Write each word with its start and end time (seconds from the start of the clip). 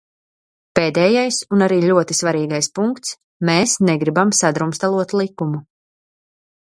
Pēdējais 0.77 1.35
un 1.57 1.65
arī 1.65 1.77
ļoti 1.83 2.17
svarīgais 2.19 2.71
punkts: 2.79 3.13
mēs 3.51 3.77
negribam 3.91 4.33
sadrumstalot 4.39 5.15
likumu. 5.21 5.63